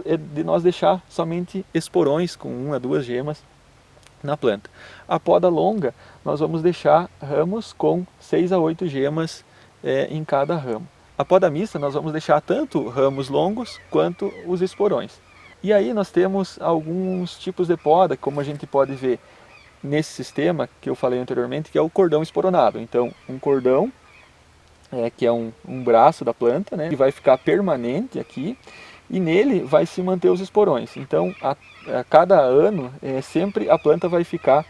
é 0.04 0.16
de 0.16 0.42
nós 0.42 0.64
deixar 0.64 1.00
somente 1.08 1.64
esporões 1.72 2.34
com 2.34 2.48
uma, 2.48 2.80
duas 2.80 3.04
gemas 3.04 3.38
na 4.26 4.36
planta. 4.36 4.68
A 5.08 5.18
poda 5.18 5.48
longa, 5.48 5.94
nós 6.24 6.40
vamos 6.40 6.60
deixar 6.60 7.08
ramos 7.22 7.72
com 7.72 8.04
seis 8.20 8.52
a 8.52 8.58
oito 8.58 8.86
gemas 8.86 9.44
é, 9.82 10.08
em 10.10 10.24
cada 10.24 10.56
ramo. 10.56 10.86
A 11.16 11.24
poda 11.24 11.48
mista, 11.48 11.78
nós 11.78 11.94
vamos 11.94 12.12
deixar 12.12 12.40
tanto 12.42 12.88
ramos 12.88 13.30
longos 13.30 13.80
quanto 13.90 14.30
os 14.46 14.60
esporões. 14.60 15.18
E 15.62 15.72
aí 15.72 15.94
nós 15.94 16.10
temos 16.10 16.58
alguns 16.60 17.38
tipos 17.38 17.68
de 17.68 17.76
poda, 17.76 18.16
como 18.16 18.38
a 18.38 18.44
gente 18.44 18.66
pode 18.66 18.94
ver 18.94 19.18
nesse 19.82 20.12
sistema 20.12 20.68
que 20.80 20.90
eu 20.90 20.94
falei 20.94 21.18
anteriormente, 21.18 21.70
que 21.70 21.78
é 21.78 21.80
o 21.80 21.88
cordão 21.88 22.22
esporonado. 22.22 22.78
Então, 22.78 23.12
um 23.28 23.38
cordão, 23.38 23.90
é, 24.92 25.10
que 25.10 25.24
é 25.24 25.32
um, 25.32 25.52
um 25.66 25.82
braço 25.82 26.24
da 26.24 26.34
planta, 26.34 26.76
né, 26.76 26.88
que 26.88 26.96
vai 26.96 27.10
ficar 27.10 27.38
permanente 27.38 28.18
aqui, 28.18 28.58
e 29.10 29.20
nele 29.20 29.60
vai 29.60 29.86
se 29.86 30.02
manter 30.02 30.28
os 30.28 30.40
esporões. 30.40 30.96
Então, 30.96 31.34
a, 31.42 31.56
a 31.98 32.04
cada 32.04 32.40
ano, 32.40 32.92
é, 33.02 33.20
sempre 33.20 33.70
a 33.70 33.78
planta 33.78 34.08
vai 34.08 34.24
ficar, 34.24 34.64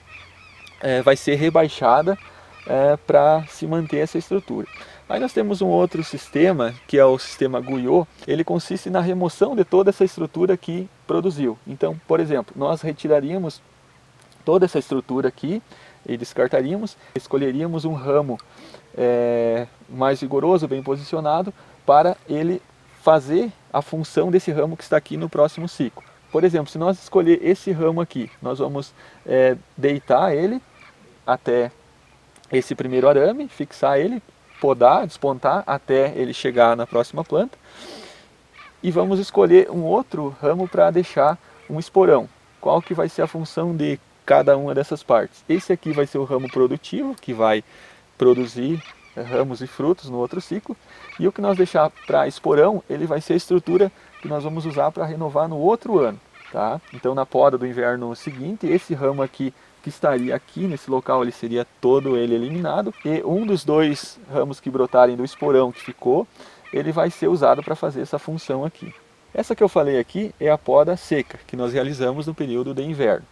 é, 0.80 1.02
vai 1.02 1.16
ser 1.16 1.36
rebaixada 1.36 2.18
é, 2.66 2.96
para 2.96 3.44
se 3.48 3.66
manter 3.66 3.98
essa 3.98 4.18
estrutura. 4.18 4.66
Aí 5.08 5.20
nós 5.20 5.32
temos 5.32 5.62
um 5.62 5.68
outro 5.68 6.02
sistema, 6.02 6.74
que 6.88 6.98
é 6.98 7.04
o 7.04 7.16
sistema 7.16 7.60
Guyot, 7.60 8.08
ele 8.26 8.42
consiste 8.42 8.90
na 8.90 9.00
remoção 9.00 9.54
de 9.54 9.64
toda 9.64 9.90
essa 9.90 10.04
estrutura 10.04 10.56
que 10.56 10.88
produziu. 11.06 11.56
Então, 11.64 11.98
por 12.08 12.18
exemplo, 12.18 12.52
nós 12.56 12.82
retiraríamos 12.82 13.62
toda 14.44 14.64
essa 14.64 14.80
estrutura 14.80 15.28
aqui 15.28 15.62
e 16.08 16.16
descartaríamos, 16.16 16.96
escolheríamos 17.14 17.84
um 17.84 17.92
ramo 17.92 18.36
é, 18.96 19.68
mais 19.88 20.20
vigoroso, 20.20 20.66
bem 20.66 20.82
posicionado, 20.82 21.54
para 21.84 22.16
ele 22.28 22.60
fazer 23.06 23.52
a 23.72 23.80
função 23.80 24.32
desse 24.32 24.50
ramo 24.50 24.76
que 24.76 24.82
está 24.82 24.96
aqui 24.96 25.16
no 25.16 25.28
próximo 25.28 25.68
ciclo. 25.68 26.02
Por 26.32 26.42
exemplo, 26.42 26.68
se 26.68 26.76
nós 26.76 27.00
escolher 27.00 27.38
esse 27.40 27.70
ramo 27.70 28.00
aqui, 28.00 28.28
nós 28.42 28.58
vamos 28.58 28.92
é, 29.24 29.56
deitar 29.76 30.34
ele 30.34 30.60
até 31.24 31.70
esse 32.50 32.74
primeiro 32.74 33.08
arame, 33.08 33.46
fixar 33.46 33.96
ele, 33.96 34.20
podar, 34.60 35.06
despontar 35.06 35.62
até 35.68 36.12
ele 36.16 36.34
chegar 36.34 36.76
na 36.76 36.84
próxima 36.84 37.22
planta. 37.22 37.56
E 38.82 38.90
vamos 38.90 39.20
escolher 39.20 39.70
um 39.70 39.84
outro 39.84 40.36
ramo 40.42 40.66
para 40.66 40.90
deixar 40.90 41.38
um 41.70 41.78
esporão. 41.78 42.28
Qual 42.60 42.82
que 42.82 42.92
vai 42.92 43.08
ser 43.08 43.22
a 43.22 43.28
função 43.28 43.76
de 43.76 44.00
cada 44.24 44.56
uma 44.56 44.74
dessas 44.74 45.04
partes? 45.04 45.44
Esse 45.48 45.72
aqui 45.72 45.92
vai 45.92 46.08
ser 46.08 46.18
o 46.18 46.24
ramo 46.24 46.50
produtivo, 46.50 47.14
que 47.14 47.32
vai 47.32 47.62
produzir 48.18 48.82
ramos 49.22 49.60
e 49.60 49.66
frutos 49.66 50.10
no 50.10 50.18
outro 50.18 50.40
ciclo. 50.40 50.76
E 51.18 51.26
o 51.26 51.32
que 51.32 51.40
nós 51.40 51.56
deixar 51.56 51.90
para 52.06 52.28
esporão, 52.28 52.82
ele 52.88 53.06
vai 53.06 53.20
ser 53.20 53.34
a 53.34 53.36
estrutura 53.36 53.90
que 54.20 54.28
nós 54.28 54.44
vamos 54.44 54.66
usar 54.66 54.90
para 54.90 55.04
renovar 55.04 55.48
no 55.48 55.56
outro 55.56 55.98
ano. 55.98 56.18
Tá? 56.52 56.80
Então 56.92 57.14
na 57.14 57.26
poda 57.26 57.58
do 57.58 57.66
inverno 57.66 58.14
seguinte, 58.14 58.66
esse 58.66 58.94
ramo 58.94 59.22
aqui 59.22 59.52
que 59.82 59.88
estaria 59.88 60.34
aqui 60.34 60.66
nesse 60.66 60.90
local, 60.90 61.22
ele 61.22 61.30
seria 61.30 61.66
todo 61.80 62.16
ele 62.16 62.34
eliminado. 62.34 62.92
E 63.04 63.22
um 63.24 63.46
dos 63.46 63.64
dois 63.64 64.18
ramos 64.32 64.58
que 64.58 64.70
brotarem 64.70 65.16
do 65.16 65.24
esporão 65.24 65.70
que 65.70 65.80
ficou, 65.80 66.26
ele 66.72 66.90
vai 66.90 67.10
ser 67.10 67.28
usado 67.28 67.62
para 67.62 67.76
fazer 67.76 68.00
essa 68.00 68.18
função 68.18 68.64
aqui. 68.64 68.92
Essa 69.32 69.54
que 69.54 69.62
eu 69.62 69.68
falei 69.68 69.98
aqui 69.98 70.34
é 70.40 70.50
a 70.50 70.58
poda 70.58 70.96
seca, 70.96 71.38
que 71.46 71.56
nós 71.56 71.72
realizamos 71.72 72.26
no 72.26 72.34
período 72.34 72.74
de 72.74 72.82
inverno. 72.82 73.26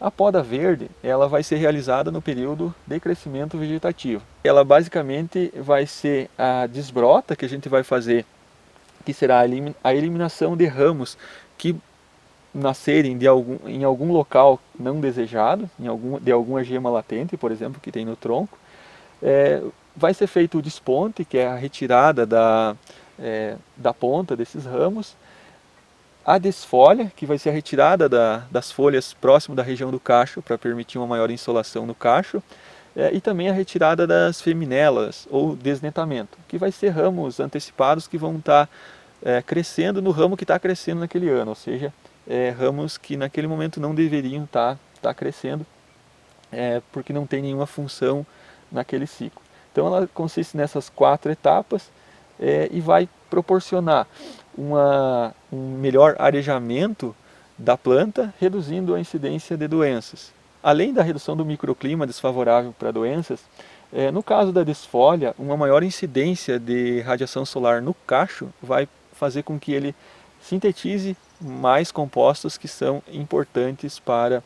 A 0.00 0.12
poda 0.12 0.42
verde, 0.42 0.88
ela 1.02 1.26
vai 1.26 1.42
ser 1.42 1.56
realizada 1.56 2.10
no 2.10 2.22
período 2.22 2.72
de 2.86 3.00
crescimento 3.00 3.58
vegetativo. 3.58 4.22
Ela 4.44 4.64
basicamente 4.64 5.52
vai 5.56 5.86
ser 5.86 6.30
a 6.38 6.66
desbrota 6.66 7.34
que 7.34 7.44
a 7.44 7.48
gente 7.48 7.68
vai 7.68 7.82
fazer, 7.82 8.24
que 9.04 9.12
será 9.12 9.44
a 9.82 9.94
eliminação 9.94 10.56
de 10.56 10.66
ramos 10.66 11.18
que 11.56 11.74
nascerem 12.54 13.18
de 13.18 13.26
algum, 13.26 13.58
em 13.66 13.82
algum 13.82 14.12
local 14.12 14.60
não 14.78 15.00
desejado, 15.00 15.68
em 15.78 15.88
algum, 15.88 16.20
de 16.20 16.30
alguma 16.30 16.62
gema 16.62 16.88
latente, 16.88 17.36
por 17.36 17.50
exemplo, 17.50 17.80
que 17.80 17.90
tem 17.90 18.04
no 18.04 18.14
tronco, 18.14 18.56
é, 19.20 19.60
vai 19.96 20.14
ser 20.14 20.28
feito 20.28 20.58
o 20.58 20.62
desponte, 20.62 21.24
que 21.24 21.38
é 21.38 21.46
a 21.48 21.56
retirada 21.56 22.24
da, 22.24 22.76
é, 23.18 23.56
da 23.76 23.92
ponta 23.92 24.36
desses 24.36 24.64
ramos, 24.64 25.16
a 26.28 26.36
desfolha, 26.36 27.10
que 27.16 27.24
vai 27.24 27.38
ser 27.38 27.48
a 27.48 27.52
retirada 27.52 28.06
da, 28.06 28.42
das 28.50 28.70
folhas 28.70 29.14
próximo 29.14 29.56
da 29.56 29.62
região 29.62 29.90
do 29.90 29.98
cacho, 29.98 30.42
para 30.42 30.58
permitir 30.58 30.98
uma 30.98 31.06
maior 31.06 31.30
insolação 31.30 31.86
no 31.86 31.94
cacho, 31.94 32.42
é, 32.94 33.10
e 33.14 33.18
também 33.18 33.48
a 33.48 33.52
retirada 33.54 34.06
das 34.06 34.38
feminelas, 34.38 35.26
ou 35.30 35.56
desnetamento, 35.56 36.36
que 36.46 36.58
vai 36.58 36.70
ser 36.70 36.90
ramos 36.90 37.40
antecipados 37.40 38.06
que 38.06 38.18
vão 38.18 38.36
estar 38.36 38.66
tá, 38.66 38.72
é, 39.22 39.40
crescendo 39.40 40.02
no 40.02 40.10
ramo 40.10 40.36
que 40.36 40.44
está 40.44 40.58
crescendo 40.58 41.00
naquele 41.00 41.30
ano, 41.30 41.52
ou 41.52 41.54
seja, 41.54 41.94
é, 42.28 42.50
ramos 42.50 42.98
que 42.98 43.16
naquele 43.16 43.46
momento 43.46 43.80
não 43.80 43.94
deveriam 43.94 44.44
estar 44.44 44.74
tá, 44.74 44.80
tá 45.00 45.14
crescendo, 45.14 45.64
é, 46.52 46.82
porque 46.92 47.10
não 47.10 47.26
tem 47.26 47.40
nenhuma 47.40 47.66
função 47.66 48.26
naquele 48.70 49.06
ciclo. 49.06 49.40
Então 49.72 49.86
ela 49.86 50.06
consiste 50.12 50.58
nessas 50.58 50.90
quatro 50.90 51.32
etapas 51.32 51.90
é, 52.38 52.68
e 52.70 52.82
vai 52.82 53.08
proporcionar 53.30 54.06
uma, 54.56 55.34
um 55.52 55.76
melhor 55.78 56.16
arejamento 56.18 57.14
da 57.56 57.76
planta, 57.76 58.32
reduzindo 58.38 58.94
a 58.94 59.00
incidência 59.00 59.56
de 59.56 59.66
doenças. 59.66 60.32
Além 60.62 60.92
da 60.92 61.02
redução 61.02 61.36
do 61.36 61.44
microclima 61.44 62.06
desfavorável 62.06 62.74
para 62.78 62.90
doenças, 62.90 63.40
é, 63.92 64.10
no 64.10 64.22
caso 64.22 64.52
da 64.52 64.62
desfolha, 64.62 65.34
uma 65.38 65.56
maior 65.56 65.82
incidência 65.82 66.58
de 66.58 67.00
radiação 67.00 67.44
solar 67.44 67.80
no 67.80 67.94
cacho 67.94 68.48
vai 68.62 68.88
fazer 69.12 69.42
com 69.42 69.58
que 69.58 69.72
ele 69.72 69.94
sintetize 70.40 71.16
mais 71.40 71.90
compostos 71.90 72.58
que 72.58 72.68
são 72.68 73.02
importantes 73.12 73.98
para 73.98 74.42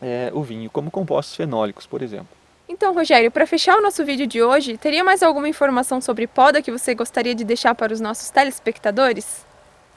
é, 0.00 0.30
o 0.32 0.42
vinho, 0.42 0.70
como 0.70 0.90
compostos 0.90 1.36
fenólicos, 1.36 1.86
por 1.86 2.02
exemplo. 2.02 2.39
Então, 2.80 2.94
Rogério, 2.94 3.30
para 3.30 3.46
fechar 3.46 3.76
o 3.76 3.82
nosso 3.82 4.02
vídeo 4.06 4.26
de 4.26 4.42
hoje, 4.42 4.78
teria 4.78 5.04
mais 5.04 5.22
alguma 5.22 5.46
informação 5.46 6.00
sobre 6.00 6.26
poda 6.26 6.62
que 6.62 6.72
você 6.72 6.94
gostaria 6.94 7.34
de 7.34 7.44
deixar 7.44 7.74
para 7.74 7.92
os 7.92 8.00
nossos 8.00 8.30
telespectadores? 8.30 9.44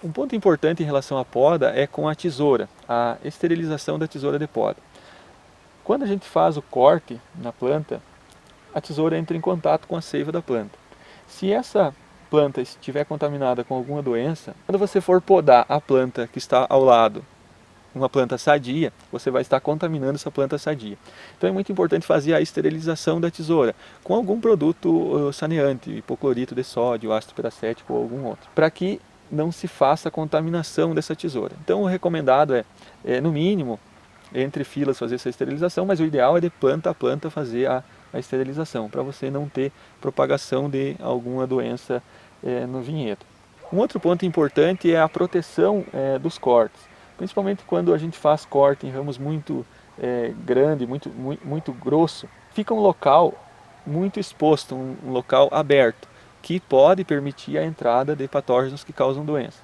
Um 0.03 0.11
ponto 0.11 0.35
importante 0.35 0.83
em 0.83 0.85
relação 0.85 1.17
à 1.17 1.23
poda 1.23 1.71
é 1.73 1.87
com 1.87 2.09
a 2.09 2.13
tesoura, 2.13 2.67
a 2.85 3.15
esterilização 3.23 3.97
da 3.97 4.05
tesoura 4.05 4.37
de 4.37 4.47
poda. 4.47 4.75
Quando 5.81 6.03
a 6.03 6.05
gente 6.05 6.27
faz 6.27 6.57
o 6.57 6.61
corte 6.61 7.21
na 7.41 7.53
planta, 7.53 8.01
a 8.75 8.81
tesoura 8.81 9.17
entra 9.17 9.37
em 9.37 9.41
contato 9.41 9.87
com 9.87 9.95
a 9.95 10.01
seiva 10.01 10.29
da 10.29 10.41
planta. 10.41 10.77
Se 11.25 11.53
essa 11.53 11.95
planta 12.29 12.59
estiver 12.59 13.05
contaminada 13.05 13.63
com 13.63 13.75
alguma 13.75 14.01
doença, 14.01 14.53
quando 14.65 14.77
você 14.77 14.99
for 14.99 15.21
podar 15.21 15.65
a 15.69 15.79
planta 15.79 16.27
que 16.27 16.37
está 16.37 16.67
ao 16.69 16.83
lado, 16.83 17.25
uma 17.93 18.09
planta 18.09 18.37
sadia, 18.37 18.91
você 19.11 19.29
vai 19.29 19.41
estar 19.41 19.59
contaminando 19.59 20.15
essa 20.15 20.31
planta 20.31 20.57
sadia. 20.57 20.97
Então 21.37 21.49
é 21.49 21.53
muito 21.53 21.71
importante 21.71 22.05
fazer 22.05 22.33
a 22.33 22.41
esterilização 22.41 23.21
da 23.21 23.29
tesoura 23.29 23.75
com 24.03 24.15
algum 24.15 24.39
produto 24.39 24.89
uh, 24.89 25.33
saneante, 25.33 25.91
hipoclorito 25.91 26.55
de 26.55 26.63
sódio, 26.63 27.13
ácido 27.13 27.33
peracético 27.33 27.93
ou 27.93 28.01
algum 28.01 28.25
outro, 28.25 28.49
para 28.55 28.69
que 28.69 28.99
não 29.31 29.51
se 29.51 29.67
faça 29.67 30.09
a 30.09 30.11
contaminação 30.11 30.93
dessa 30.93 31.15
tesoura. 31.15 31.53
Então 31.63 31.81
o 31.83 31.85
recomendado 31.85 32.53
é, 32.53 32.65
é, 33.03 33.19
no 33.19 33.31
mínimo, 33.31 33.79
entre 34.33 34.63
filas 34.63 34.97
fazer 34.97 35.15
essa 35.15 35.29
esterilização, 35.29 35.85
mas 35.85 35.99
o 35.99 36.05
ideal 36.05 36.37
é 36.37 36.41
de 36.41 36.49
planta 36.49 36.89
a 36.89 36.93
planta 36.93 37.29
fazer 37.29 37.67
a, 37.67 37.83
a 38.11 38.19
esterilização, 38.19 38.89
para 38.89 39.01
você 39.01 39.29
não 39.29 39.47
ter 39.47 39.71
propagação 40.01 40.69
de 40.69 40.95
alguma 40.99 41.45
doença 41.45 42.01
é, 42.43 42.65
no 42.65 42.81
vinhedo. 42.81 43.25
Um 43.71 43.77
outro 43.77 43.99
ponto 43.99 44.25
importante 44.25 44.93
é 44.93 44.99
a 44.99 45.09
proteção 45.09 45.83
é, 45.91 46.19
dos 46.19 46.37
cortes, 46.37 46.79
principalmente 47.17 47.63
quando 47.65 47.93
a 47.93 47.97
gente 47.97 48.17
faz 48.17 48.45
corte 48.45 48.87
em 48.87 48.89
ramos 48.89 49.17
muito 49.17 49.65
é, 49.99 50.33
grande, 50.45 50.85
muito, 50.87 51.09
muito, 51.09 51.45
muito, 51.45 51.71
grosso, 51.73 52.27
fica 52.51 52.73
um 52.73 52.79
local 52.79 53.33
muito 53.85 54.19
exposto, 54.19 54.75
um, 54.75 54.95
local 55.11 55.49
aberto, 55.51 56.07
que 56.41 56.59
pode 56.59 57.03
permitir 57.03 57.57
a 57.57 57.65
entrada 57.65 58.15
de 58.15 58.27
patógenos 58.27 58.83
que 58.83 58.91
causam 58.91 59.23
doença. 59.23 59.59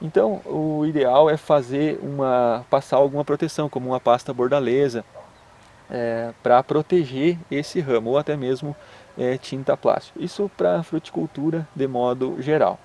Então, 0.00 0.40
o 0.44 0.86
ideal 0.86 1.28
é 1.28 1.36
fazer 1.36 1.98
uma, 2.02 2.64
passar 2.70 2.96
alguma 2.96 3.24
proteção, 3.24 3.68
como 3.68 3.88
uma 3.88 4.00
pasta 4.00 4.32
bordaleza, 4.32 5.04
é, 5.90 6.32
para 6.42 6.62
proteger 6.62 7.38
esse 7.50 7.80
ramo, 7.80 8.10
ou 8.10 8.18
até 8.18 8.36
mesmo 8.36 8.76
é, 9.16 9.36
tinta 9.36 9.76
plástica. 9.76 10.22
Isso 10.22 10.50
para 10.56 10.82
fruticultura 10.82 11.66
de 11.74 11.86
modo 11.88 12.40
geral. 12.40 12.78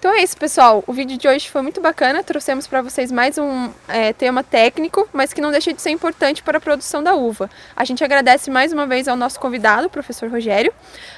Então 0.00 0.14
é 0.14 0.22
isso, 0.22 0.34
pessoal. 0.34 0.82
O 0.86 0.94
vídeo 0.94 1.18
de 1.18 1.28
hoje 1.28 1.50
foi 1.50 1.60
muito 1.60 1.78
bacana. 1.78 2.22
Trouxemos 2.22 2.66
para 2.66 2.80
vocês 2.80 3.12
mais 3.12 3.36
um 3.36 3.68
é, 3.86 4.14
tema 4.14 4.42
técnico, 4.42 5.06
mas 5.12 5.34
que 5.34 5.42
não 5.42 5.50
deixa 5.50 5.74
de 5.74 5.82
ser 5.82 5.90
importante 5.90 6.42
para 6.42 6.56
a 6.56 6.60
produção 6.60 7.02
da 7.02 7.14
uva. 7.14 7.50
A 7.76 7.84
gente 7.84 8.02
agradece 8.02 8.50
mais 8.50 8.72
uma 8.72 8.86
vez 8.86 9.08
ao 9.08 9.14
nosso 9.14 9.38
convidado, 9.38 9.88
o 9.88 9.90
professor 9.90 10.30
Rogério, 10.30 10.72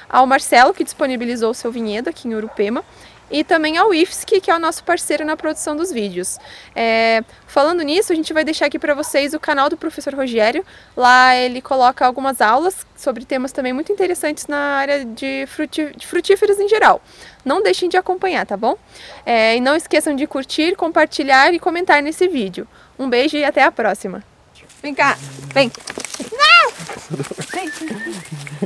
ao 0.09 0.27
Marcelo, 0.27 0.73
que 0.73 0.83
disponibilizou 0.83 1.51
o 1.51 1.53
seu 1.53 1.71
vinhedo 1.71 2.09
aqui 2.09 2.27
em 2.27 2.35
Urupema, 2.35 2.83
e 3.33 3.43
também 3.43 3.77
ao 3.77 3.91
IFSC, 3.91 4.39
que 4.39 4.51
é 4.51 4.55
o 4.55 4.59
nosso 4.59 4.83
parceiro 4.83 5.25
na 5.25 5.35
produção 5.35 5.75
dos 5.75 5.91
vídeos. 5.91 6.37
É, 6.75 7.23
falando 7.47 7.81
nisso, 7.81 8.13
a 8.13 8.15
gente 8.15 8.31
vai 8.31 8.43
deixar 8.45 8.67
aqui 8.67 8.77
para 8.77 8.93
vocês 8.93 9.33
o 9.33 9.39
canal 9.39 9.69
do 9.69 9.75
professor 9.75 10.13
Rogério. 10.13 10.63
Lá 10.95 11.35
ele 11.35 11.59
coloca 11.59 12.05
algumas 12.05 12.41
aulas 12.41 12.85
sobre 12.95 13.25
temas 13.25 13.51
também 13.51 13.73
muito 13.73 13.91
interessantes 13.91 14.45
na 14.45 14.75
área 14.75 15.03
de, 15.03 15.47
de 15.97 16.05
frutíferos 16.05 16.59
em 16.59 16.69
geral. 16.69 17.01
Não 17.43 17.63
deixem 17.63 17.89
de 17.89 17.97
acompanhar, 17.97 18.45
tá 18.45 18.55
bom? 18.55 18.77
É, 19.25 19.57
e 19.57 19.59
não 19.59 19.75
esqueçam 19.75 20.15
de 20.15 20.27
curtir, 20.27 20.75
compartilhar 20.75 21.51
e 21.55 21.59
comentar 21.59 22.03
nesse 22.03 22.27
vídeo. 22.27 22.67
Um 22.99 23.09
beijo 23.09 23.35
e 23.35 23.43
até 23.43 23.63
a 23.63 23.71
próxima. 23.71 24.23
Vem 24.83 24.93
cá, 24.93 25.17
vem. 25.51 25.71
Não! 26.31 26.71
Vem. 27.51 28.43